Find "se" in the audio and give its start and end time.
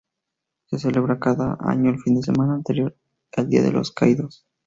0.65-0.79